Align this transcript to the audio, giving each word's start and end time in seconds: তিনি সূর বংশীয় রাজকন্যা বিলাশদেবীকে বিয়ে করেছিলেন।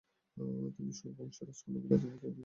তিনি 0.75 0.91
সূর 0.97 1.11
বংশীয় 1.17 1.45
রাজকন্যা 1.47 1.79
বিলাশদেবীকে 1.81 1.97
বিয়ে 2.01 2.21
করেছিলেন। 2.21 2.39